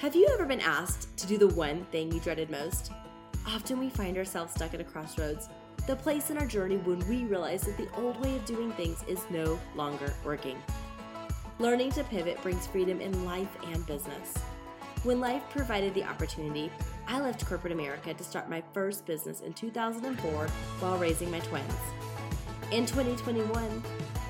[0.00, 2.90] Have you ever been asked to do the one thing you dreaded most?
[3.46, 5.50] Often we find ourselves stuck at a crossroads,
[5.86, 9.04] the place in our journey when we realize that the old way of doing things
[9.06, 10.56] is no longer working.
[11.58, 14.38] Learning to pivot brings freedom in life and business.
[15.02, 16.72] When life provided the opportunity,
[17.06, 20.46] I left corporate America to start my first business in 2004
[20.78, 21.74] while raising my twins.
[22.72, 23.82] In 2021,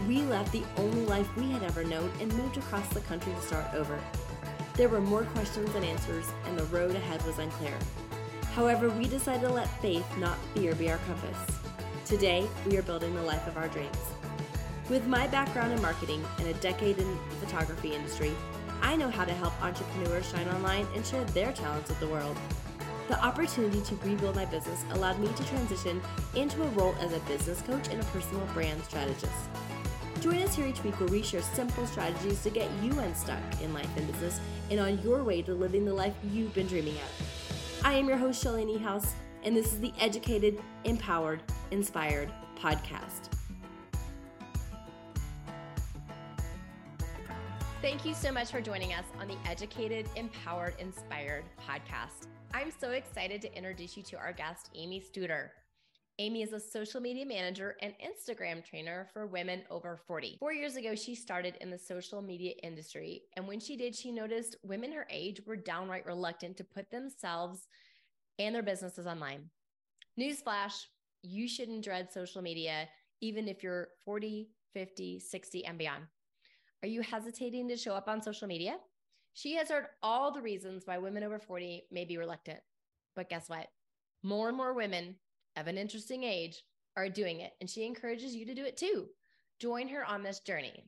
[0.08, 3.40] we left the only life we had ever known and moved across the country to
[3.42, 4.00] start over.
[4.80, 7.76] There were more questions than answers, and the road ahead was unclear.
[8.54, 11.36] However, we decided to let faith, not fear, be our compass.
[12.06, 13.98] Today, we are building the life of our dreams.
[14.88, 18.32] With my background in marketing and a decade in the photography industry,
[18.80, 22.38] I know how to help entrepreneurs shine online and share their talents with the world.
[23.08, 26.00] The opportunity to rebuild my business allowed me to transition
[26.34, 29.50] into a role as a business coach and a personal brand strategist.
[30.20, 33.72] Join us here each week where we share simple strategies to get you unstuck in
[33.72, 34.38] life and business
[34.70, 37.82] and on your way to living the life you've been dreaming of.
[37.86, 39.12] I am your host, Shelly Niehaus,
[39.44, 43.30] and this is the Educated, Empowered, Inspired podcast.
[47.80, 52.26] Thank you so much for joining us on the Educated, Empowered, Inspired podcast.
[52.52, 55.48] I'm so excited to introduce you to our guest, Amy Studer.
[56.20, 60.36] Amy is a social media manager and Instagram trainer for women over 40.
[60.38, 63.22] Four years ago, she started in the social media industry.
[63.38, 67.68] And when she did, she noticed women her age were downright reluctant to put themselves
[68.38, 69.48] and their businesses online.
[70.20, 70.84] Newsflash,
[71.22, 72.86] you shouldn't dread social media,
[73.22, 76.04] even if you're 40, 50, 60, and beyond.
[76.82, 78.76] Are you hesitating to show up on social media?
[79.32, 82.60] She has heard all the reasons why women over 40 may be reluctant.
[83.16, 83.68] But guess what?
[84.22, 85.16] More and more women
[85.56, 86.62] of an interesting age
[86.96, 89.06] are doing it, and she encourages you to do it too.
[89.60, 90.84] Join her on this journey.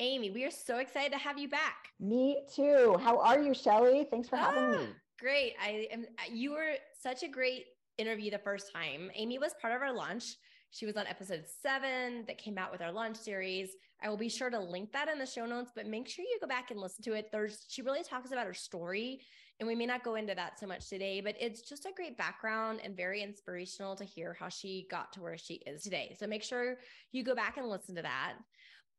[0.00, 1.88] Amy, we are so excited to have you back.
[1.98, 2.96] Me too.
[3.02, 4.06] How are you, Shelly?
[4.10, 4.88] Thanks for having ah, me.
[5.18, 5.54] Great.
[5.60, 7.66] I am you were such a great
[7.98, 9.10] interview the first time.
[9.14, 10.36] Amy was part of our launch.
[10.70, 13.70] She was on episode seven that came out with our launch series.
[14.02, 16.38] I will be sure to link that in the show notes, but make sure you
[16.40, 17.30] go back and listen to it.
[17.32, 19.20] There's she really talks about her story
[19.60, 22.16] and we may not go into that so much today, but it's just a great
[22.16, 26.14] background and very inspirational to hear how she got to where she is today.
[26.18, 26.76] So make sure
[27.10, 28.34] you go back and listen to that.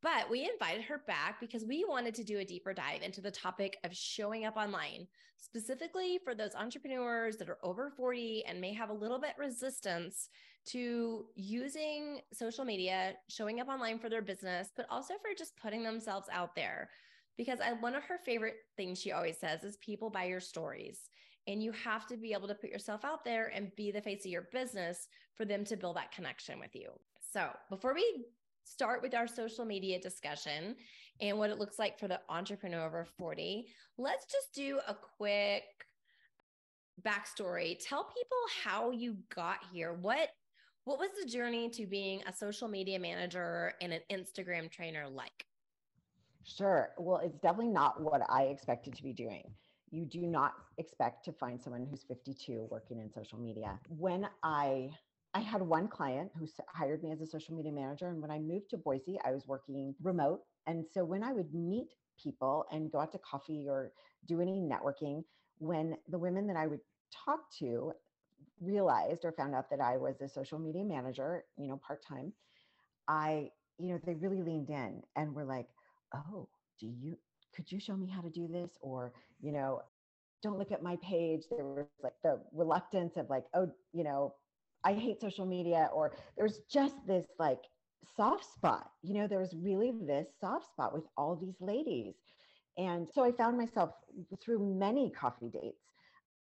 [0.01, 3.31] But we invited her back because we wanted to do a deeper dive into the
[3.31, 8.73] topic of showing up online, specifically for those entrepreneurs that are over 40 and may
[8.73, 10.29] have a little bit resistance
[10.67, 15.83] to using social media, showing up online for their business, but also for just putting
[15.83, 16.89] themselves out there
[17.39, 20.99] because I, one of her favorite things she always says is people buy your stories.
[21.47, 24.25] And you have to be able to put yourself out there and be the face
[24.25, 26.89] of your business for them to build that connection with you.
[27.31, 28.25] So, before we
[28.65, 30.75] start with our social media discussion
[31.21, 35.63] and what it looks like for the entrepreneur over 40, let's just do a quick
[37.01, 37.77] backstory.
[37.79, 39.93] Tell people how you got here.
[39.93, 40.27] What
[40.85, 45.45] what was the journey to being a social media manager and an Instagram trainer like?
[46.43, 46.89] Sure.
[46.97, 49.43] Well, it's definitely not what I expected to be doing.
[49.91, 53.79] You do not expect to find someone who's 52 working in social media.
[53.89, 54.89] When I
[55.33, 58.39] I had one client who hired me as a social media manager and when I
[58.39, 60.41] moved to Boise, I was working remote.
[60.65, 61.89] And so when I would meet
[62.21, 63.91] people and go out to coffee or
[64.27, 65.23] do any networking,
[65.59, 66.79] when the women that I would
[67.11, 67.93] talk to
[68.61, 72.33] realized or found out that I was a social media manager, you know, part-time,
[73.07, 75.67] I, you know, they really leaned in and were like,
[76.13, 76.47] oh,
[76.79, 77.17] do you,
[77.55, 78.71] could you show me how to do this?
[78.81, 79.81] Or, you know,
[80.41, 81.43] don't look at my page.
[81.49, 84.33] There was like the reluctance of like, oh, you know,
[84.83, 87.59] I hate social media, or there's just this like
[88.15, 88.91] soft spot.
[89.01, 92.15] You know, there was really this soft spot with all these ladies.
[92.77, 93.91] And so I found myself
[94.41, 95.83] through many coffee dates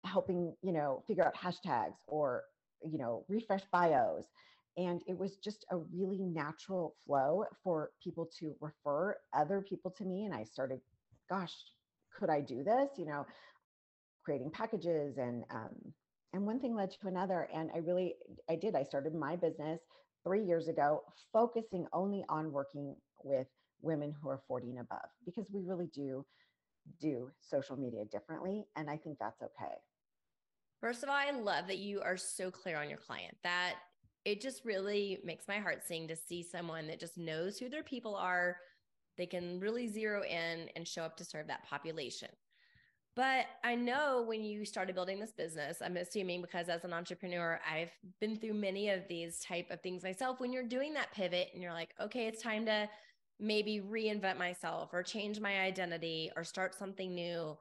[0.06, 2.44] helping, you know, figure out hashtags or,
[2.84, 4.26] you know, refresh bios.
[4.78, 10.06] And it was just a really natural flow for people to refer other people to
[10.06, 10.26] me.
[10.26, 10.82] And i started
[11.30, 11.54] gosh
[12.18, 12.90] could i do this?
[12.98, 13.26] You know
[14.24, 15.76] creating packages and um,
[16.34, 17.50] and one thing led to another.
[17.54, 18.16] And i really
[18.50, 18.76] i did.
[18.76, 19.82] I started my business
[20.24, 21.04] three years ago
[21.34, 23.48] focusing only on working with
[23.82, 26.26] women who are 40 and above because we really do
[27.02, 28.66] do social media differently.
[28.76, 29.76] And i think that's okay
[30.84, 33.38] First of all, I love that you are so clear on your client.
[33.42, 33.76] That
[34.26, 37.84] it just really makes my heart sing to see someone that just knows who their
[37.84, 38.58] people are.
[39.18, 42.28] They can really zero in and show up to serve that population.
[43.16, 47.62] But I know when you started building this business, I'm assuming because as an entrepreneur,
[47.66, 50.42] I've been through many of these type of things myself.
[50.42, 52.90] When you're doing that pivot and you're like, okay, it's time to
[53.40, 57.58] maybe reinvent myself or change my identity or start something new.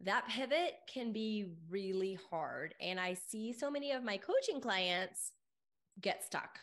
[0.00, 2.74] That pivot can be really hard.
[2.80, 5.32] And I see so many of my coaching clients
[6.00, 6.58] get stuck.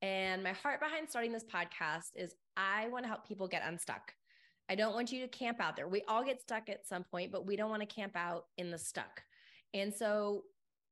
[0.00, 4.14] And my heart behind starting this podcast is I want to help people get unstuck.
[4.70, 5.88] I don't want you to camp out there.
[5.88, 8.70] We all get stuck at some point, but we don't want to camp out in
[8.70, 9.22] the stuck.
[9.74, 10.44] And so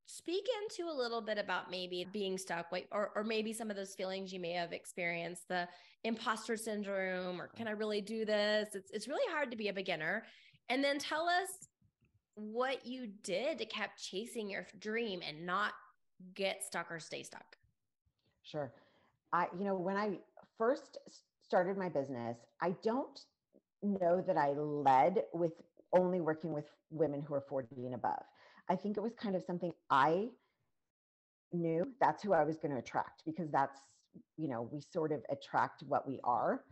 [0.07, 3.95] speak into a little bit about maybe being stuck or, or maybe some of those
[3.95, 5.69] feelings you may have experienced the
[6.05, 9.73] imposter syndrome or can i really do this it's, it's really hard to be a
[9.73, 10.23] beginner
[10.69, 11.69] and then tell us
[12.37, 15.73] what you did to keep chasing your dream and not
[16.35, 17.57] get stuck or stay stuck.
[18.43, 18.73] Sure.
[19.33, 20.19] I you know when i
[20.57, 20.99] first
[21.43, 23.21] started my business i don't
[23.83, 25.53] know that i led with
[25.93, 28.23] only working with women who are 40 and above.
[28.69, 30.29] I think it was kind of something I
[31.53, 33.81] knew that's who I was going to attract because that's,
[34.37, 36.65] you know, we sort of attract what we are.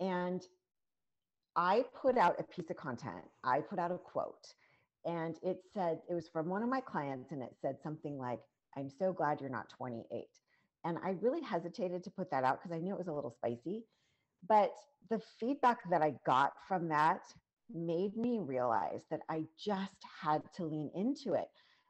[0.00, 0.42] And
[1.54, 4.52] I put out a piece of content, I put out a quote,
[5.06, 8.40] and it said, it was from one of my clients, and it said something like,
[8.76, 10.26] I'm so glad you're not 28.
[10.84, 13.30] And I really hesitated to put that out because I knew it was a little
[13.30, 13.84] spicy.
[14.48, 14.72] But
[15.08, 17.22] the feedback that I got from that
[17.72, 21.48] made me realize that I just had to lean into it,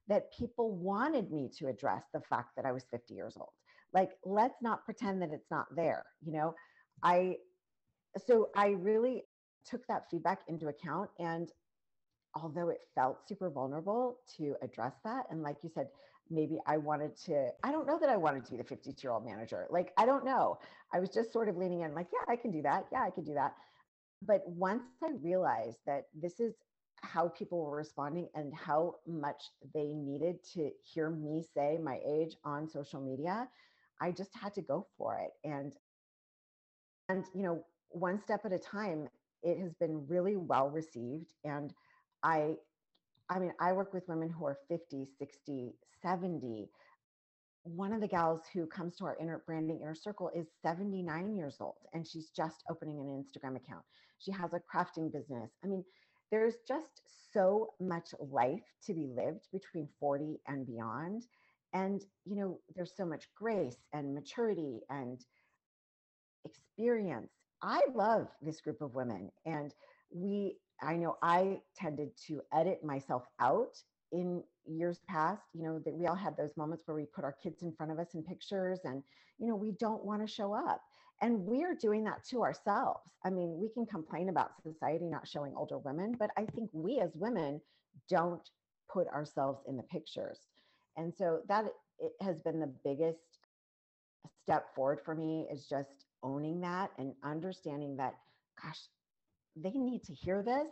[0.08, 3.50] that people wanted me to address the fact that I was 50 years old.
[3.92, 6.04] Like, let's not pretend that it's not there.
[6.24, 6.54] You know,
[7.02, 7.36] I,
[8.26, 9.24] so I really
[9.66, 11.10] took that feedback into account.
[11.18, 11.50] And
[12.36, 15.88] although it felt super vulnerable to address that, and like you said,
[16.30, 19.12] maybe I wanted to, I don't know that I wanted to be the 52 year
[19.12, 19.66] old manager.
[19.70, 20.58] Like, I don't know.
[20.92, 22.86] I was just sort of leaning in, like, yeah, I can do that.
[22.92, 23.54] Yeah, I can do that.
[24.22, 26.54] But once I realized that this is
[27.02, 29.42] how people were responding and how much
[29.74, 33.48] they needed to hear me say my age on social media,
[34.00, 35.32] I just had to go for it.
[35.48, 35.74] And
[37.08, 39.08] and you know, one step at a time,
[39.42, 41.72] it has been really well received and
[42.26, 42.56] I
[43.30, 46.68] I mean, I work with women who are 50, 60, 70
[47.66, 51.56] one of the gals who comes to our inner branding inner circle is 79 years
[51.60, 53.82] old and she's just opening an Instagram account.
[54.18, 55.50] She has a crafting business.
[55.64, 55.84] I mean,
[56.30, 57.02] there's just
[57.32, 61.24] so much life to be lived between 40 and beyond.
[61.72, 65.20] And, you know, there's so much grace and maturity and
[66.44, 67.32] experience.
[67.62, 69.30] I love this group of women.
[69.44, 69.74] And
[70.14, 73.76] we, I know I tended to edit myself out
[74.12, 77.36] in years past, you know, that we all had those moments where we put our
[77.42, 79.02] kids in front of us in pictures and,
[79.38, 80.82] you know, we don't want to show up.
[81.22, 83.10] And we're doing that to ourselves.
[83.24, 87.00] I mean, we can complain about society not showing older women, but I think we
[87.00, 87.60] as women
[88.08, 88.46] don't
[88.92, 90.40] put ourselves in the pictures.
[90.96, 91.64] And so that
[91.98, 93.18] it has been the biggest
[94.42, 98.14] step forward for me is just owning that and understanding that,
[98.62, 98.80] gosh,
[99.56, 100.68] they need to hear this.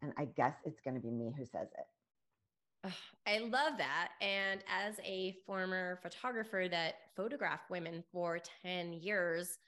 [0.00, 2.92] And I guess it's going to be me who says it.
[3.26, 4.10] I love that.
[4.20, 9.58] And as a former photographer that photographed women for 10 years,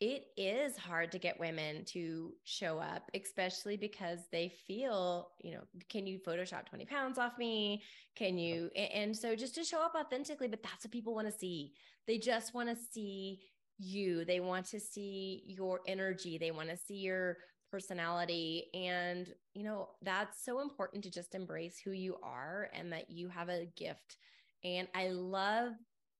[0.00, 5.60] it is hard to get women to show up, especially because they feel, you know,
[5.90, 7.82] can you Photoshop 20 pounds off me?
[8.16, 8.70] Can you?
[8.74, 11.74] And so just to show up authentically, but that's what people want to see.
[12.06, 13.40] They just want to see
[13.78, 14.24] you.
[14.24, 16.38] They want to see your energy.
[16.38, 17.36] They want to see your
[17.70, 18.66] personality.
[18.74, 23.28] And, you know, that's so important to just embrace who you are and that you
[23.28, 24.16] have a gift.
[24.64, 25.72] And I love,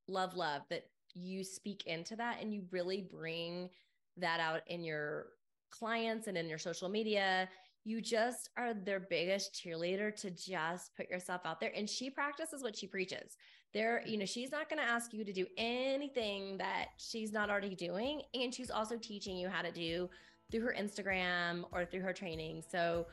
[0.08, 3.68] love, love that you speak into that and you really bring
[4.16, 5.26] that out in your
[5.70, 7.48] clients and in your social media.
[7.84, 11.72] You just are their biggest cheerleader to just put yourself out there.
[11.74, 13.36] And she practices what she preaches.
[13.72, 17.48] There, you know, she's not going to ask you to do anything that she's not
[17.48, 18.22] already doing.
[18.34, 20.10] And she's also teaching you how to do
[20.50, 22.62] through her Instagram or through her training.
[22.70, 23.06] So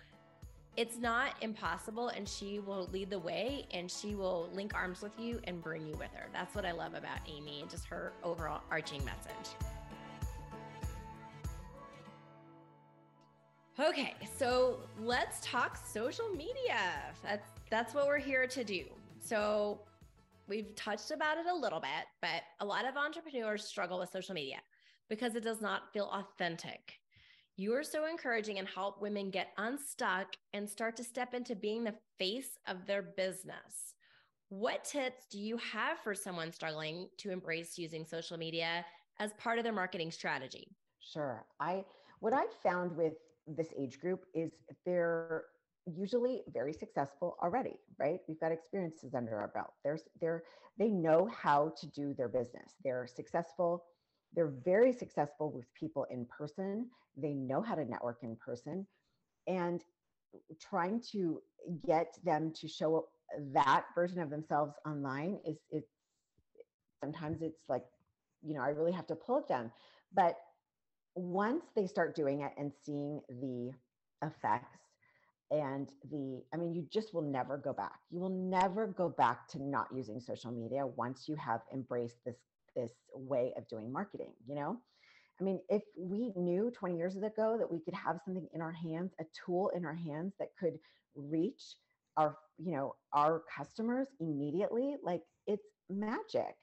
[0.75, 5.19] it's not impossible and she will lead the way and she will link arms with
[5.19, 6.27] you and bring you with her.
[6.31, 9.55] That's what I love about Amy and just her overall arching message.
[13.79, 17.13] Okay, so let's talk social media.
[17.23, 18.85] That's that's what we're here to do.
[19.19, 19.81] So
[20.47, 24.33] we've touched about it a little bit, but a lot of entrepreneurs struggle with social
[24.33, 24.57] media
[25.09, 26.99] because it does not feel authentic.
[27.59, 31.83] You are so encouraging and help women get unstuck and start to step into being
[31.83, 33.95] the face of their business.
[34.49, 38.85] What tips do you have for someone struggling to embrace using social media
[39.19, 40.67] as part of their marketing strategy?
[40.99, 41.47] Sure.
[41.59, 41.83] I
[42.19, 43.13] what I've found with
[43.47, 44.51] this age group is
[44.85, 45.45] they're
[45.87, 48.19] usually very successful already, right?
[48.27, 49.73] We've got experiences under our belt.
[49.83, 50.43] There's they're
[50.77, 52.75] they know how to do their business.
[52.83, 53.83] They're successful
[54.37, 56.85] they're very successful with people in person.
[57.17, 58.85] They know how to network in person.
[59.47, 59.83] And
[60.61, 61.41] trying to
[61.87, 63.07] get them to show
[63.53, 65.89] that version of themselves online is it
[67.01, 67.83] sometimes it's like
[68.43, 69.71] you know i really have to pull at them
[70.13, 70.37] but
[71.15, 73.71] once they start doing it and seeing the
[74.25, 74.79] effects
[75.51, 79.47] and the i mean you just will never go back you will never go back
[79.47, 82.37] to not using social media once you have embraced this
[82.77, 84.77] this way of doing marketing you know?
[85.41, 88.71] I mean if we knew 20 years ago that we could have something in our
[88.71, 90.79] hands a tool in our hands that could
[91.15, 91.75] reach
[92.15, 96.55] our you know our customers immediately like it's magic.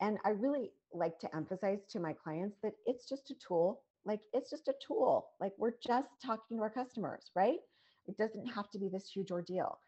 [0.00, 4.20] And i really like to emphasize to my clients that it's just a tool like
[4.32, 7.58] it's just a tool like we're just talking to our customers right?
[8.06, 9.78] It doesn't have to be this huge ordeal.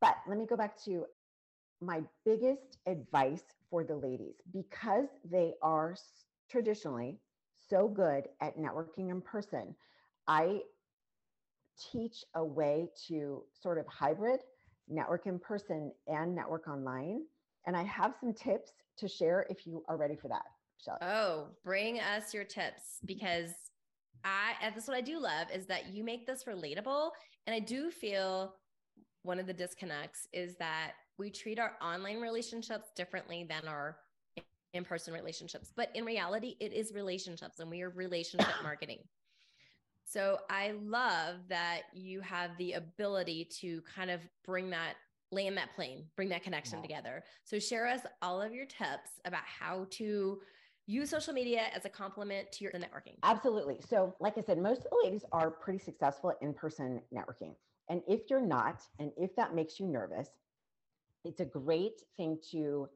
[0.00, 1.04] But let me go back to
[1.80, 5.94] my biggest advice for the ladies because they are
[6.50, 7.18] traditionally
[7.68, 9.74] so good at networking in person
[10.26, 10.60] i
[11.92, 14.40] teach a way to sort of hybrid
[14.90, 17.22] network in person and network online.
[17.66, 20.44] And I have some tips to share if you are ready for that.
[20.82, 20.98] Shelly.
[21.02, 23.50] Oh, bring us your tips because
[24.24, 27.10] I that's what I do love is that you make this relatable.
[27.46, 28.54] And I do feel
[29.22, 33.98] one of the disconnects is that we treat our online relationships differently than our
[34.72, 35.72] in-person relationships.
[35.76, 39.00] But in reality, it is relationships and we are relationship marketing.
[40.04, 44.94] So I love that you have the ability to kind of bring that
[45.30, 46.82] land that plane, bring that connection yeah.
[46.82, 47.22] together.
[47.44, 50.40] So share us all of your tips about how to
[50.86, 53.14] use social media as a complement to your networking.
[53.22, 53.78] Absolutely.
[53.88, 57.54] So, like I said, most of the ladies are pretty successful in person networking.
[57.88, 60.30] And if you're not, and if that makes you nervous,
[61.24, 62.88] it's a great thing to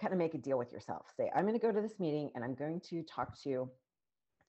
[0.00, 1.06] kind of make a deal with yourself.
[1.16, 3.68] Say, I'm going to go to this meeting and I'm going to talk to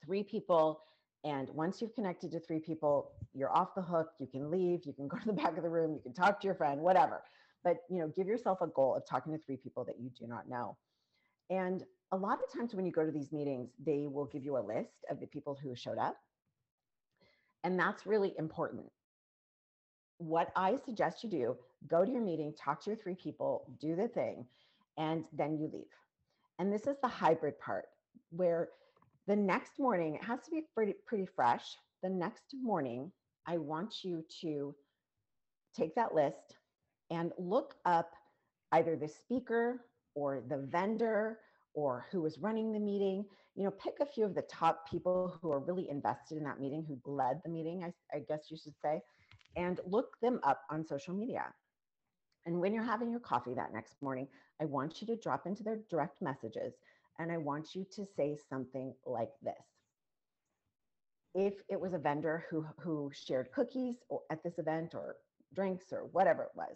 [0.05, 0.81] three people
[1.23, 4.11] and once you've connected to three people, you're off the hook.
[4.19, 6.39] You can leave, you can go to the back of the room, you can talk
[6.41, 7.21] to your friend, whatever.
[7.63, 10.27] But you know, give yourself a goal of talking to three people that you do
[10.27, 10.77] not know.
[11.49, 14.57] And a lot of times when you go to these meetings, they will give you
[14.57, 16.15] a list of the people who showed up.
[17.63, 18.85] And that's really important.
[20.19, 23.95] What I suggest you do, go to your meeting, talk to your three people, do
[23.95, 24.45] the thing,
[24.97, 25.85] and then you leave.
[26.59, 27.85] And this is the hybrid part
[28.31, 28.69] where
[29.27, 31.77] the next morning, it has to be pretty, pretty fresh.
[32.03, 33.11] The next morning,
[33.47, 34.75] I want you to
[35.75, 36.57] take that list
[37.11, 38.11] and look up
[38.71, 41.39] either the speaker or the vendor
[41.73, 43.25] or who was running the meeting.
[43.55, 46.59] You know, pick a few of the top people who are really invested in that
[46.59, 49.01] meeting, who led the meeting, I, I guess you should say,
[49.55, 51.45] and look them up on social media.
[52.45, 54.27] And when you're having your coffee that next morning,
[54.61, 56.73] I want you to drop into their direct messages
[57.19, 59.53] and I want you to say something like this.
[61.35, 63.97] If it was a vendor who, who shared cookies
[64.31, 65.17] at this event or
[65.53, 66.75] drinks or whatever it was,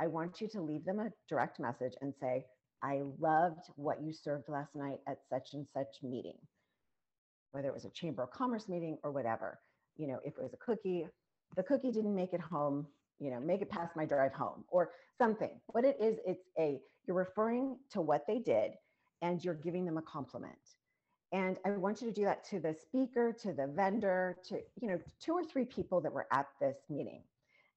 [0.00, 2.44] I want you to leave them a direct message and say,
[2.82, 6.36] I loved what you served last night at such and such meeting,
[7.50, 9.58] whether it was a Chamber of Commerce meeting or whatever.
[9.96, 11.06] You know, if it was a cookie,
[11.56, 12.86] the cookie didn't make it home,
[13.18, 15.60] you know, make it past my drive home or something.
[15.68, 18.72] What it is, it's a, you're referring to what they did
[19.22, 20.54] and you're giving them a compliment.
[21.32, 24.88] And I want you to do that to the speaker, to the vendor, to, you
[24.88, 27.22] know, two or three people that were at this meeting.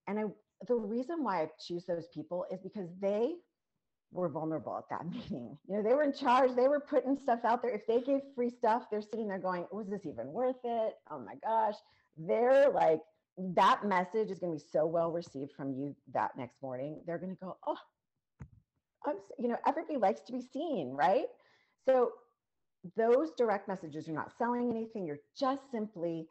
[0.07, 0.23] And I,
[0.67, 3.35] the reason why I choose those people is because they
[4.11, 5.57] were vulnerable at that meeting.
[5.67, 7.71] You know, they were in charge, they were putting stuff out there.
[7.71, 10.93] If they gave free stuff, they're sitting there going, was this even worth it?
[11.09, 11.75] Oh my gosh.
[12.17, 13.01] They're like,
[13.37, 17.01] that message is going to be so well received from you that next morning.
[17.05, 17.77] They're going to go, oh,
[19.05, 21.25] I'm, you know, everybody likes to be seen, right?
[21.85, 22.11] So
[22.95, 26.27] those direct messages, you're not selling anything, you're just simply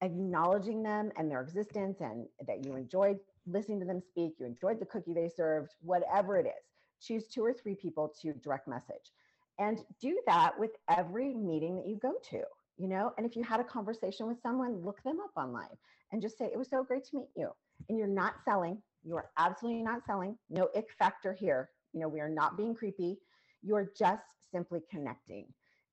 [0.00, 4.80] acknowledging them and their existence and that you enjoyed listening to them speak, you enjoyed
[4.80, 6.64] the cookie they served, whatever it is.
[7.00, 9.12] Choose two or three people to direct message.
[9.58, 12.42] And do that with every meeting that you go to,
[12.76, 13.12] you know?
[13.16, 15.76] And if you had a conversation with someone, look them up online
[16.12, 17.50] and just say, it was so great to meet you.
[17.88, 21.70] And you're not selling, you are absolutely not selling, no ick factor here.
[21.92, 23.18] You know, we are not being creepy.
[23.62, 25.46] You're just simply connecting.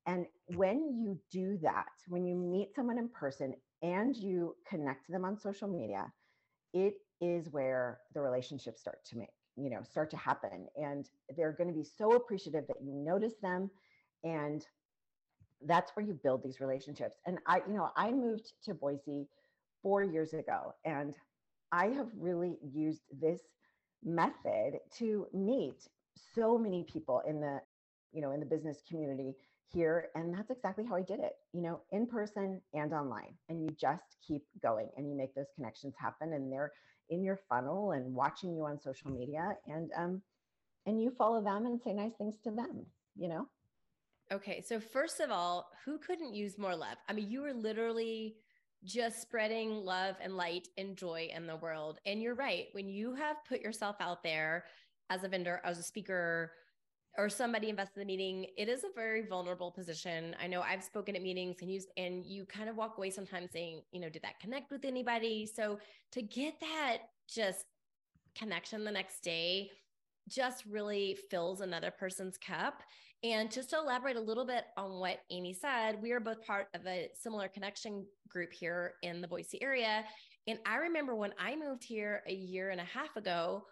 [0.06, 5.24] And when you do that, when you meet someone in person and you connect them
[5.24, 6.12] on social media,
[6.72, 10.66] it is where the relationships start to make, you know, start to happen.
[10.76, 13.70] And they're going to be so appreciative that you notice them.
[14.24, 14.66] And
[15.66, 17.16] that's where you build these relationships.
[17.26, 19.28] And I, you know, I moved to Boise
[19.82, 21.14] four years ago, and
[21.72, 23.40] I have really used this
[24.04, 25.88] method to meet
[26.34, 27.60] so many people in the
[28.12, 29.34] you know in the business community
[29.72, 33.62] here and that's exactly how i did it you know in person and online and
[33.62, 36.72] you just keep going and you make those connections happen and they're
[37.10, 40.20] in your funnel and watching you on social media and um
[40.86, 42.84] and you follow them and say nice things to them
[43.16, 43.46] you know
[44.32, 48.36] okay so first of all who couldn't use more love i mean you were literally
[48.84, 53.14] just spreading love and light and joy in the world and you're right when you
[53.14, 54.64] have put yourself out there
[55.10, 56.52] as a vendor as a speaker
[57.18, 60.34] or somebody invested in the meeting, it is a very vulnerable position.
[60.42, 63.50] I know I've spoken at meetings and you and you kind of walk away sometimes
[63.52, 65.46] saying, you know, did that connect with anybody?
[65.46, 65.78] So
[66.12, 66.98] to get that
[67.28, 67.66] just
[68.34, 69.70] connection the next day
[70.28, 72.82] just really fills another person's cup.
[73.24, 76.66] And just to elaborate a little bit on what Amy said, we are both part
[76.74, 80.04] of a similar connection group here in the Boise area.
[80.48, 83.62] And I remember when I moved here a year and a half ago,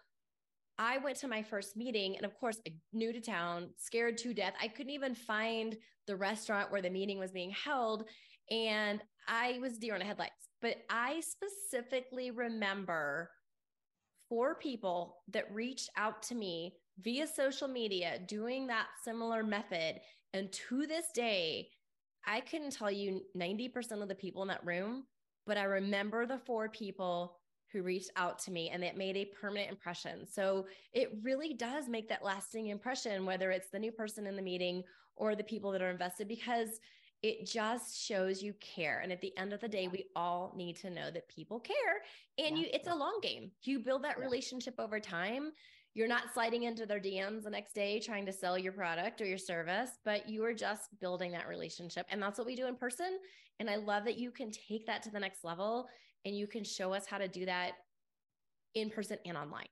[0.77, 2.59] I went to my first meeting and of course
[2.93, 4.53] new to town, scared to death.
[4.61, 5.75] I couldn't even find
[6.07, 8.05] the restaurant where the meeting was being held
[8.49, 10.47] and I was deer in the headlights.
[10.61, 13.29] But I specifically remember
[14.29, 19.99] four people that reached out to me via social media doing that similar method
[20.33, 21.69] and to this day
[22.25, 25.05] I couldn't tell you 90% of the people in that room,
[25.47, 27.37] but I remember the four people
[27.71, 30.27] who reached out to me and it made a permanent impression.
[30.27, 34.41] So it really does make that lasting impression, whether it's the new person in the
[34.41, 34.83] meeting
[35.15, 36.79] or the people that are invested, because
[37.23, 38.99] it just shows you care.
[39.01, 42.01] And at the end of the day, we all need to know that people care.
[42.37, 42.63] And yeah.
[42.63, 43.51] you it's a long game.
[43.63, 44.23] You build that yeah.
[44.23, 45.51] relationship over time.
[45.93, 49.25] You're not sliding into their DMs the next day trying to sell your product or
[49.25, 52.05] your service, but you are just building that relationship.
[52.09, 53.19] And that's what we do in person.
[53.59, 55.87] And I love that you can take that to the next level
[56.25, 57.73] and you can show us how to do that
[58.73, 59.67] in person and online.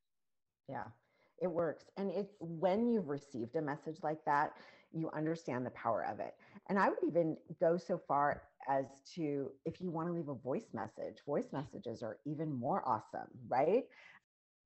[0.67, 0.83] Yeah,
[1.41, 1.85] it works.
[1.95, 4.53] And it's when you've received a message like that,
[4.91, 6.33] you understand the power of it.
[6.67, 8.85] And I would even go so far as
[9.15, 13.27] to if you want to leave a voice message, voice messages are even more awesome,
[13.47, 13.85] right?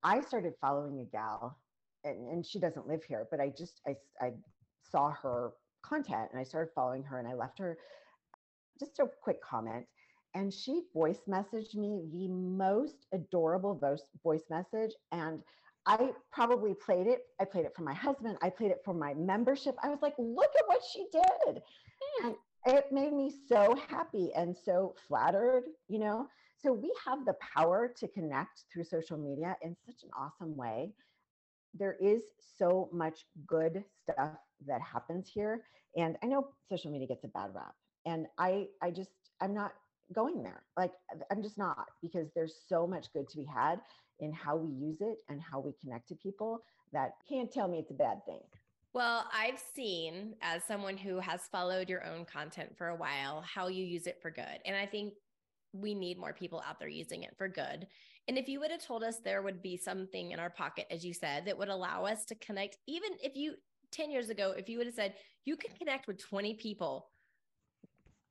[0.04, 1.58] I started following a gal,
[2.04, 4.32] and, and she doesn't live here, but I just I, I
[4.84, 5.52] saw her
[5.84, 7.78] content and I started following her and I left her
[8.80, 9.86] just a quick comment
[10.34, 15.42] and she voice messaged me the most adorable voice voice message and
[15.86, 17.24] I probably played it.
[17.42, 18.38] I played it for my husband.
[18.42, 19.76] I played it for my membership.
[19.84, 21.62] I was like, look at what she did.
[22.02, 22.32] Hmm.
[22.66, 26.28] And it made me so happy and so flattered, you know.
[26.64, 30.94] So we have the power to connect through social media in such an awesome way.
[31.74, 32.22] There is
[32.58, 35.64] so much good stuff that happens here.
[35.98, 37.74] And I know social media gets a bad rap.
[38.06, 39.74] And I I just I'm not
[40.14, 40.64] going there.
[40.78, 40.94] Like
[41.32, 43.82] I'm just not because there's so much good to be had
[44.20, 47.80] in how we use it and how we connect to people that can't tell me
[47.80, 48.40] it's a bad thing.
[48.94, 53.68] Well, I've seen as someone who has followed your own content for a while how
[53.68, 54.60] you use it for good.
[54.66, 55.14] And I think
[55.74, 57.88] we need more people out there using it for good.
[58.28, 61.04] And if you would have told us there would be something in our pocket, as
[61.04, 63.56] you said, that would allow us to connect, even if you
[63.92, 67.10] 10 years ago, if you would have said you can connect with 20 people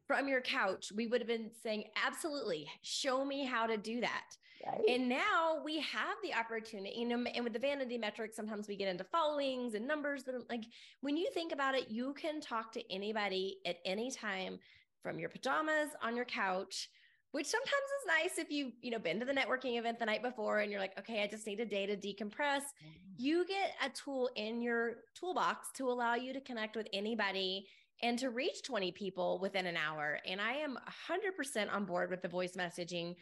[0.06, 4.36] from your couch, we would have been saying, absolutely, show me how to do that.
[4.66, 4.80] Right.
[4.88, 8.76] And now we have the opportunity, you know, and with the vanity metrics, sometimes we
[8.76, 10.64] get into followings and numbers that like
[11.00, 14.58] when you think about it, you can talk to anybody at any time
[15.02, 16.88] from your pajamas on your couch,
[17.32, 20.22] which sometimes is nice if you, you know, been to the networking event the night
[20.22, 22.60] before and you're like, okay, I just need a day to decompress.
[22.60, 23.14] Mm-hmm.
[23.16, 27.66] You get a tool in your toolbox to allow you to connect with anybody
[28.02, 30.18] and to reach 20 people within an hour.
[30.26, 30.76] And I am
[31.08, 33.14] 100% on board with the voice messaging.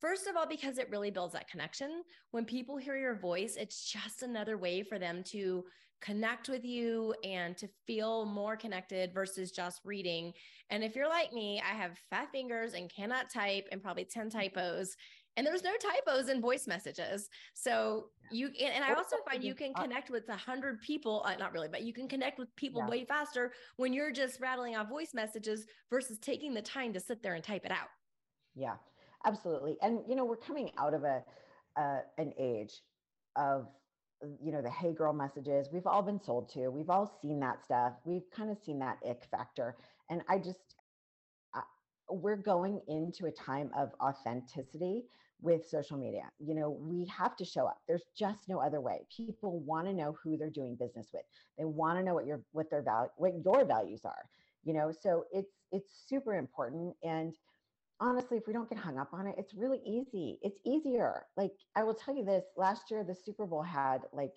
[0.00, 2.02] First of all, because it really builds that connection.
[2.30, 5.64] When people hear your voice, it's just another way for them to
[6.00, 10.32] connect with you and to feel more connected versus just reading.
[10.70, 14.30] And if you're like me, I have fat fingers and cannot type and probably 10
[14.30, 14.96] typos
[15.38, 19.72] and there's no typos in voice messages so you and i also find you can
[19.72, 22.90] connect with a hundred people uh, not really but you can connect with people yeah.
[22.90, 27.22] way faster when you're just rattling off voice messages versus taking the time to sit
[27.22, 27.88] there and type it out
[28.56, 28.74] yeah
[29.26, 31.22] absolutely and you know we're coming out of a
[31.76, 32.82] uh, an age
[33.36, 33.68] of
[34.42, 37.64] you know the hey girl messages we've all been sold to we've all seen that
[37.64, 39.76] stuff we've kind of seen that ick factor
[40.10, 40.74] and i just
[42.10, 45.04] we're going into a time of authenticity
[45.40, 46.30] with social media.
[46.38, 47.78] You know, we have to show up.
[47.86, 49.06] There's just no other way.
[49.14, 51.24] People want to know who they're doing business with.
[51.56, 54.28] They want to know what your what their value what your values are.
[54.64, 57.34] You know, so it's it's super important and
[58.00, 61.52] honestly if we don't get hung up on it it's really easy it's easier like
[61.76, 64.34] i will tell you this last year the super bowl had like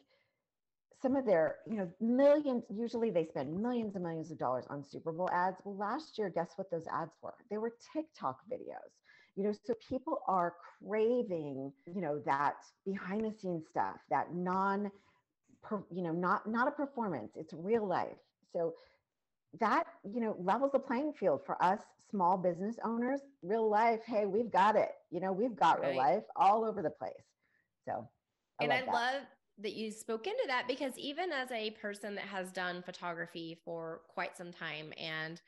[1.02, 4.84] some of their, you know, millions, usually they spend millions and millions of dollars on
[4.84, 5.58] Super Bowl ads.
[5.64, 7.34] Well, last year, guess what those ads were?
[7.50, 8.92] They were TikTok videos.
[9.36, 14.92] You know, so people are craving, you know, that behind the scenes stuff, that non,
[15.90, 17.32] you know, not not a performance.
[17.36, 18.18] It's real life.
[18.52, 18.74] So
[19.60, 23.22] that, you know, levels the playing field for us small business owners.
[23.42, 24.92] Real life, hey, we've got it.
[25.10, 25.90] You know, we've got right.
[25.90, 27.14] real life all over the place.
[27.86, 28.08] So,
[28.60, 28.94] I and I that.
[28.94, 29.22] love
[29.60, 34.02] that you spoke into that because even as a person that has done photography for
[34.08, 35.42] quite some time and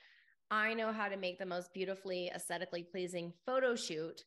[0.52, 4.24] I know how to make the most beautifully aesthetically pleasing photo shoot,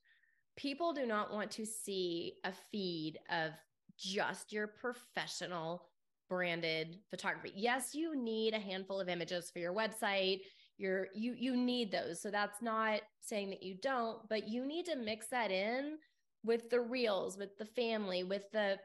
[0.56, 3.52] people do not want to see a feed of
[3.96, 5.84] just your professional
[6.28, 7.52] branded photography.
[7.54, 10.40] Yes, you need a handful of images for your website.
[10.78, 12.20] You're you you need those.
[12.20, 15.96] So that's not saying that you don't, but you need to mix that in
[16.44, 18.78] with the reels, with the family, with the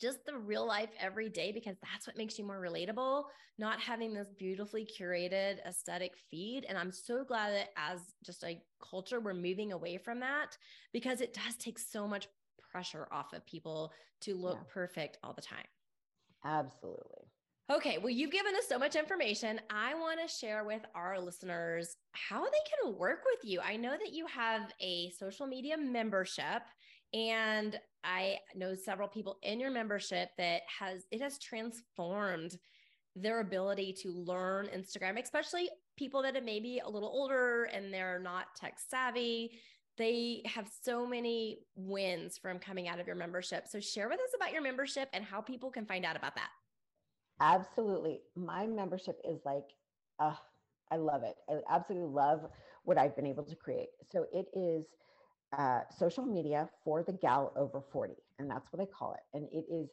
[0.00, 3.24] just the real life every day because that's what makes you more relatable
[3.58, 8.60] not having this beautifully curated aesthetic feed and i'm so glad that as just a
[8.80, 10.56] culture we're moving away from that
[10.92, 12.28] because it does take so much
[12.70, 14.72] pressure off of people to look yeah.
[14.72, 15.66] perfect all the time
[16.44, 17.28] absolutely
[17.70, 19.60] Okay, well, you've given us so much information.
[19.68, 22.50] I want to share with our listeners how they
[22.82, 23.60] can work with you.
[23.60, 26.62] I know that you have a social media membership
[27.12, 32.56] and I know several people in your membership that has it has transformed
[33.14, 38.20] their ability to learn Instagram, especially people that are maybe a little older and they're
[38.20, 39.58] not tech savvy.
[39.98, 43.66] They have so many wins from coming out of your membership.
[43.68, 46.50] So share with us about your membership and how people can find out about that.
[47.40, 48.20] Absolutely.
[48.36, 49.64] My membership is like,
[50.20, 50.34] uh,
[50.90, 51.34] I love it.
[51.48, 52.40] I absolutely love
[52.84, 53.88] what I've been able to create.
[54.10, 54.86] So it is
[55.56, 58.14] uh, social media for the gal over 40.
[58.38, 59.36] And that's what I call it.
[59.36, 59.88] And it is,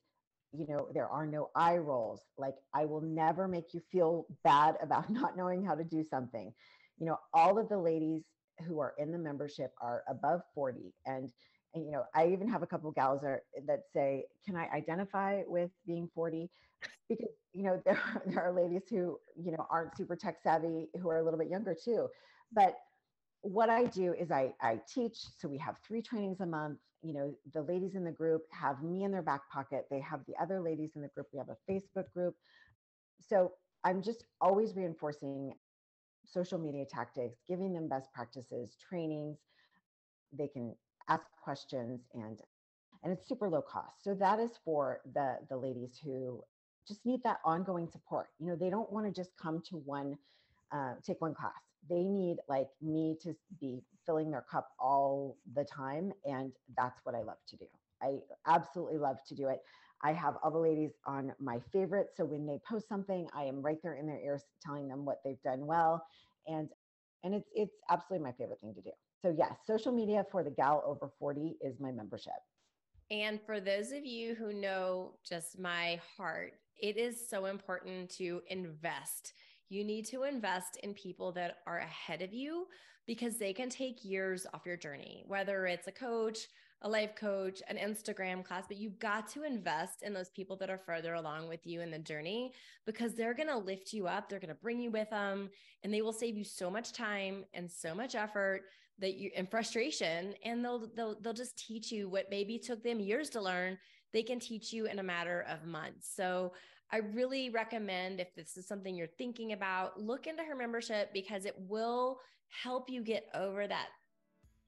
[0.51, 2.21] you know, there are no eye rolls.
[2.37, 6.53] Like, I will never make you feel bad about not knowing how to do something.
[6.99, 8.23] You know, all of the ladies
[8.67, 10.93] who are in the membership are above 40.
[11.05, 11.31] And,
[11.73, 15.71] you know, I even have a couple gals are, that say, Can I identify with
[15.85, 16.49] being 40?
[17.09, 21.09] Because, you know, there, there are ladies who, you know, aren't super tech savvy who
[21.09, 22.07] are a little bit younger too.
[22.51, 22.75] But
[23.41, 25.17] what I do is I, I teach.
[25.37, 26.79] So we have three trainings a month.
[27.03, 29.85] You know, the ladies in the group have me in their back pocket.
[29.91, 31.27] They have the other ladies in the group.
[31.31, 32.35] We have a Facebook group.
[33.21, 33.51] So
[33.83, 35.53] I'm just always reinforcing
[36.25, 39.39] social media tactics, giving them best practices, trainings.
[40.31, 40.75] They can
[41.09, 42.41] ask questions and
[43.03, 44.03] and it's super low cost.
[44.03, 46.43] So that is for the the ladies who
[46.87, 48.27] just need that ongoing support.
[48.39, 50.17] You know, they don't want to just come to one
[50.71, 51.53] uh, take one class
[51.89, 57.15] they need like me to be filling their cup all the time and that's what
[57.15, 57.65] i love to do
[58.01, 58.15] i
[58.47, 59.61] absolutely love to do it
[60.03, 63.61] i have all the ladies on my favorites so when they post something i am
[63.61, 66.05] right there in their ears telling them what they've done well
[66.47, 66.69] and
[67.25, 68.91] and it's it's absolutely my favorite thing to do.
[69.21, 72.33] So yes social media for the gal over 40 is my membership.
[73.11, 78.41] And for those of you who know just my heart it is so important to
[78.49, 79.33] invest.
[79.69, 82.67] You need to invest in people that are ahead of you
[83.07, 86.47] because they can take years off your journey, whether it's a coach,
[86.81, 90.69] a life coach, an Instagram class, but you've got to invest in those people that
[90.69, 92.53] are further along with you in the journey
[92.85, 94.29] because they're going to lift you up.
[94.29, 95.49] They're going to bring you with them
[95.83, 98.63] and they will save you so much time and so much effort
[98.99, 103.01] that you and frustration and they'll they'll they'll just teach you what maybe took them
[103.01, 103.77] years to learn
[104.13, 106.53] they can teach you in a matter of months so
[106.91, 111.45] I really recommend if this is something you're thinking about, look into her membership because
[111.45, 113.87] it will help you get over that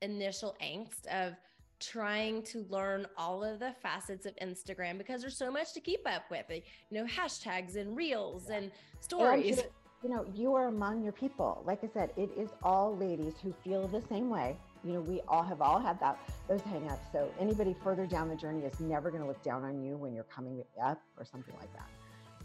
[0.01, 1.33] initial angst of
[1.79, 6.07] trying to learn all of the facets of Instagram because there's so much to keep
[6.07, 6.61] up with, you
[6.91, 8.57] know, hashtags and reels yeah.
[8.57, 9.59] and stories.
[9.59, 9.67] And
[10.03, 11.63] you know, you are among your people.
[11.65, 14.55] Like I said, it is all ladies who feel the same way.
[14.83, 17.11] You know, we all have all had that those hangups.
[17.11, 20.13] So anybody further down the journey is never going to look down on you when
[20.13, 21.89] you're coming up or something like that.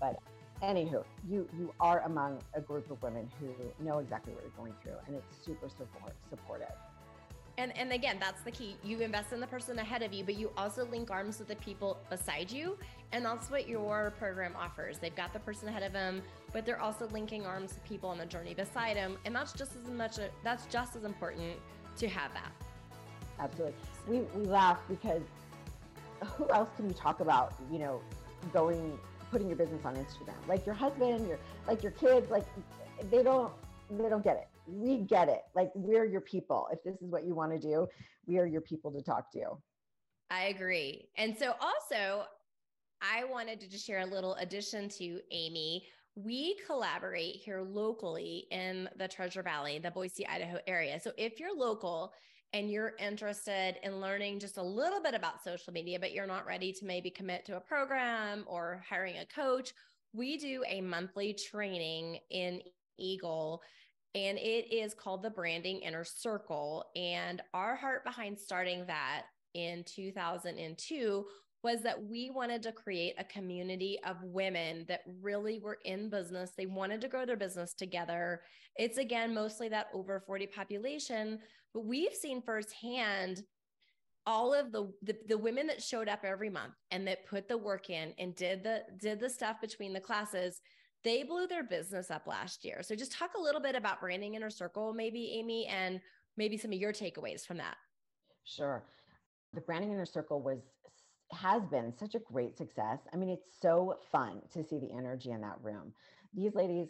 [0.01, 0.16] But
[0.62, 4.75] anywho, you you are among a group of women who know exactly what you're going
[4.83, 6.73] through, and it's super support, supportive.
[7.58, 8.76] And and again, that's the key.
[8.82, 11.56] You invest in the person ahead of you, but you also link arms with the
[11.56, 12.78] people beside you,
[13.12, 14.98] and that's what your program offers.
[14.98, 18.16] They've got the person ahead of them, but they're also linking arms with people on
[18.16, 20.18] the journey beside them, and that's just as much.
[20.18, 21.56] A, that's just as important
[21.98, 22.52] to have that.
[23.38, 23.74] Absolutely.
[24.08, 25.22] We we laugh because
[26.36, 27.54] who else can you talk about?
[27.70, 28.00] You know,
[28.52, 28.98] going
[29.30, 30.36] putting your business on Instagram.
[30.46, 32.44] Like your husband, your like your kids, like
[33.10, 33.52] they don't
[33.90, 34.48] they don't get it.
[34.66, 35.42] We get it.
[35.55, 36.68] Like we're your people.
[36.72, 37.87] If this is what you want to do,
[38.27, 39.59] we are your people to talk to.
[40.31, 41.09] I agree.
[41.16, 42.25] And so also
[43.03, 45.85] I wanted to just share a little addition to Amy.
[46.14, 51.01] We collaborate here locally in the Treasure Valley, the Boise, Idaho area.
[51.01, 52.12] So if you're local
[52.53, 56.46] and you're interested in learning just a little bit about social media, but you're not
[56.46, 59.72] ready to maybe commit to a program or hiring a coach,
[60.12, 62.61] we do a monthly training in
[62.98, 63.62] Eagle
[64.14, 66.85] and it is called the Branding Inner Circle.
[66.96, 69.22] And our heart behind starting that
[69.55, 71.25] in 2002
[71.62, 76.53] was that we wanted to create a community of women that really were in business.
[76.57, 78.42] They wanted to grow their business together.
[78.77, 81.38] It's again mostly that over 40 population,
[81.72, 83.42] but we've seen firsthand
[84.27, 87.59] all of the, the, the women that showed up every month and that put the
[87.59, 90.61] work in and did the did the stuff between the classes
[91.04, 92.82] they blew their business up last year.
[92.82, 96.00] So just talk a little bit about branding inner circle maybe amy and
[96.36, 97.76] maybe some of your takeaways from that.
[98.44, 98.84] Sure.
[99.54, 100.60] The branding inner circle was
[101.32, 102.98] has been such a great success.
[103.12, 105.92] I mean it's so fun to see the energy in that room.
[106.34, 106.88] These ladies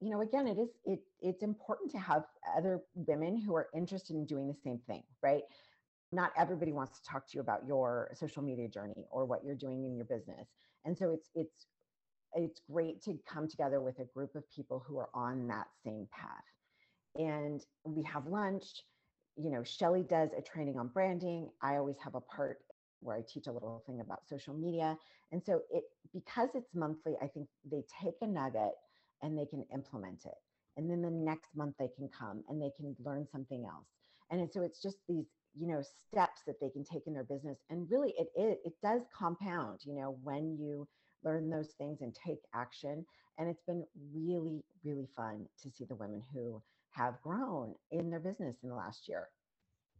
[0.00, 2.24] you know again it is it it's important to have
[2.56, 5.42] other women who are interested in doing the same thing right?
[6.12, 9.56] Not everybody wants to talk to you about your social media journey or what you're
[9.56, 10.48] doing in your business.
[10.84, 11.66] And so it's it's
[12.34, 16.08] it's great to come together with a group of people who are on that same
[16.12, 16.44] path.
[17.16, 18.84] And we have lunch
[19.36, 21.50] you know shelly does a training on branding.
[21.62, 22.58] I always have a part
[23.00, 24.96] where i teach a little thing about social media.
[25.32, 28.72] And so it because it's monthly i think they take a nugget
[29.22, 30.34] and they can implement it.
[30.76, 33.86] And then the next month they can come and they can learn something else.
[34.30, 35.26] And so it's just these
[35.58, 37.58] you know steps that they can take in their business.
[37.70, 40.86] And really it it, it does compound you know when you
[41.24, 43.04] learn those things and take action
[43.38, 43.84] and it's been
[44.14, 48.74] really really fun to see the women who have grown in their business in the
[48.74, 49.28] last year.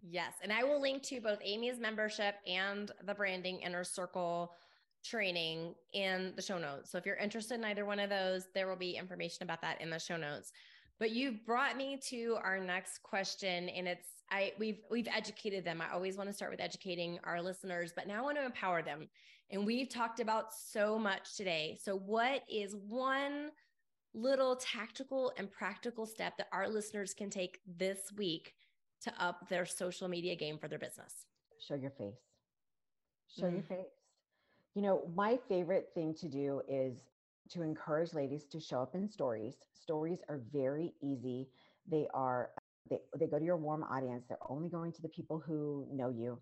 [0.02, 4.52] Yes and i will link to both amy's membership and the branding inner circle
[5.04, 6.90] training in the show notes.
[6.90, 9.80] So if you're interested in either one of those there will be information about that
[9.80, 10.52] in the show notes
[10.98, 15.80] but you've brought me to our next question and it's I we've we've educated them.
[15.80, 18.82] I always want to start with educating our listeners, but now I want to empower
[18.82, 19.08] them.
[19.50, 21.78] And we've talked about so much today.
[21.82, 23.50] So what is one
[24.14, 28.54] little tactical and practical step that our listeners can take this week
[29.02, 31.26] to up their social media game for their business?
[31.60, 32.14] Show your face.
[33.36, 33.56] Show mm-hmm.
[33.56, 33.92] your face.
[34.74, 36.96] You know, my favorite thing to do is
[37.50, 39.54] to encourage ladies to show up in stories.
[39.74, 41.48] Stories are very easy.
[41.90, 42.50] They are
[42.90, 44.24] they, they go to your warm audience.
[44.28, 46.38] They're only going to the people who know you.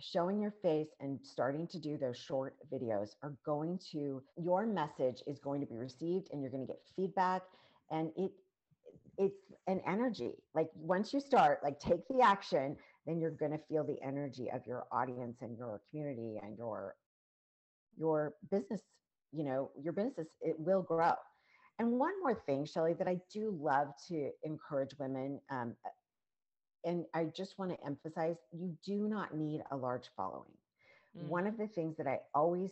[0.00, 5.22] Showing your face and starting to do those short videos are going to, your message
[5.26, 7.42] is going to be received and you're going to get feedback.
[7.92, 8.32] And it,
[9.16, 10.32] it's an energy.
[10.52, 14.50] Like once you start, like take the action, then you're going to feel the energy
[14.52, 16.96] of your audience and your community and your
[17.96, 18.80] your business
[19.34, 21.14] you know your business it will grow
[21.78, 25.74] and one more thing, Shelly, that I do love to encourage women, um,
[26.84, 30.52] and I just want to emphasize you do not need a large following.
[31.18, 31.28] Mm.
[31.28, 32.70] One of the things that I always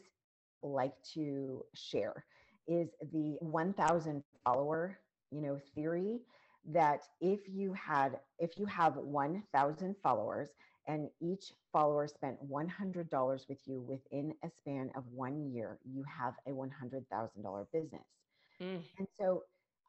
[0.63, 2.25] like to share
[2.69, 4.99] is the 1000 follower
[5.33, 6.21] you know theory
[6.67, 10.49] that if you had if you have 1000 followers
[10.87, 16.35] and each follower spent $100 with you within a span of one year you have
[16.47, 18.07] a $100000 business
[18.61, 18.83] Mm.
[18.99, 19.45] And so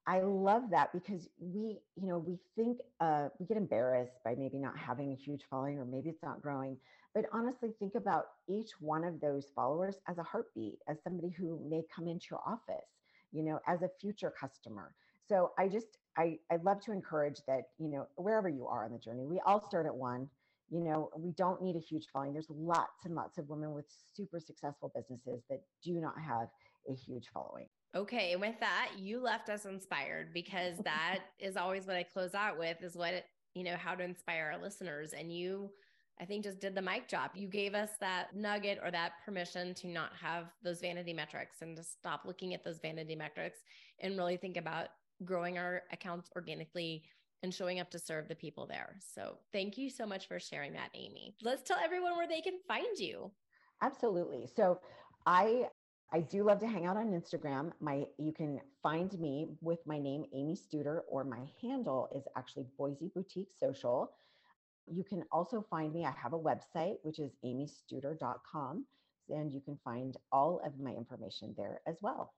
[0.07, 4.57] I love that because we, you know, we think uh, we get embarrassed by maybe
[4.57, 6.77] not having a huge following or maybe it's not growing.
[7.13, 11.59] But honestly, think about each one of those followers as a heartbeat, as somebody who
[11.69, 12.87] may come into your office,
[13.31, 14.93] you know, as a future customer.
[15.27, 18.91] So I just, I, I love to encourage that, you know, wherever you are on
[18.91, 20.29] the journey, we all start at one.
[20.69, 22.33] You know, we don't need a huge following.
[22.33, 26.47] There's lots and lots of women with super successful businesses that do not have
[26.89, 27.67] a huge following.
[27.95, 32.33] Okay, and with that, you left us inspired because that is always what I close
[32.33, 35.69] out with is what you know how to inspire our listeners and you
[36.19, 37.31] I think just did the mic drop.
[37.35, 41.75] You gave us that nugget or that permission to not have those vanity metrics and
[41.75, 43.59] to stop looking at those vanity metrics
[43.99, 44.89] and really think about
[45.25, 47.03] growing our accounts organically
[47.41, 48.95] and showing up to serve the people there.
[48.99, 51.35] So, thank you so much for sharing that, Amy.
[51.41, 53.31] Let's tell everyone where they can find you.
[53.81, 54.47] Absolutely.
[54.55, 54.79] So,
[55.25, 55.67] I
[56.13, 57.71] I do love to hang out on Instagram.
[57.79, 62.67] My you can find me with my name Amy Studer or my handle is actually
[62.77, 64.11] Boise Boutique Social.
[64.85, 66.05] You can also find me.
[66.05, 68.85] I have a website which is amystuder.com
[69.29, 72.33] and you can find all of my information there as well.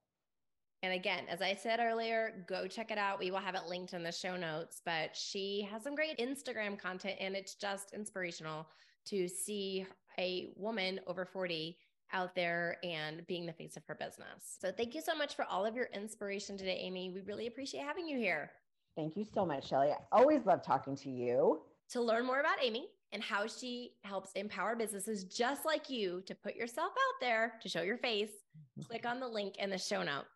[0.85, 3.17] And again, as I said earlier, go check it out.
[3.17, 6.77] We will have it linked in the show notes, but she has some great Instagram
[6.77, 8.67] content and it's just inspirational
[9.05, 9.87] to see
[10.19, 11.75] a woman over 40
[12.13, 14.57] out there and being the face of her business.
[14.61, 17.09] So thank you so much for all of your inspiration today, Amy.
[17.09, 18.51] We really appreciate having you here.
[18.95, 19.89] Thank you so much, Shelly.
[19.89, 21.61] I always love talking to you.
[21.93, 26.35] To learn more about Amy and how she helps empower businesses just like you to
[26.35, 28.83] put yourself out there to show your face, mm-hmm.
[28.83, 30.34] click on the link in the show notes.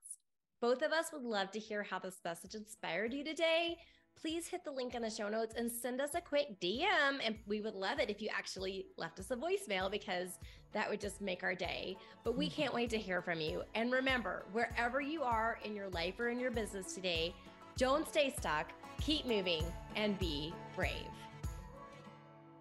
[0.61, 3.77] Both of us would love to hear how this message inspired you today
[4.21, 7.19] please hit the link in the show notes and send us a quick DM.
[7.23, 10.39] And we would love it if you actually left us a voicemail because
[10.73, 11.97] that would just make our day.
[12.23, 13.63] But we can't wait to hear from you.
[13.75, 17.33] And remember, wherever you are in your life or in your business today,
[17.77, 19.63] don't stay stuck, keep moving,
[19.95, 20.93] and be brave.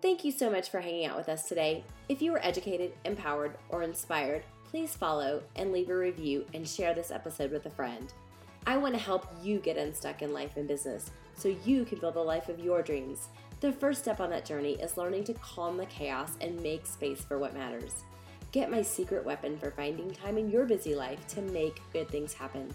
[0.00, 1.82] Thank you so much for hanging out with us today.
[2.08, 6.94] If you were educated, empowered, or inspired, please follow and leave a review and share
[6.94, 8.12] this episode with a friend.
[8.66, 12.14] I want to help you get unstuck in life and business so you can build
[12.14, 13.28] the life of your dreams.
[13.60, 17.22] The first step on that journey is learning to calm the chaos and make space
[17.22, 18.04] for what matters.
[18.52, 22.34] Get my secret weapon for finding time in your busy life to make good things
[22.34, 22.70] happen.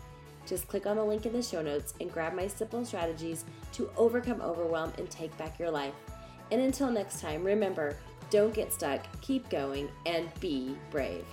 [0.47, 3.89] Just click on the link in the show notes and grab my simple strategies to
[3.97, 5.93] overcome overwhelm and take back your life.
[6.51, 7.95] And until next time, remember
[8.29, 11.25] don't get stuck, keep going, and be brave.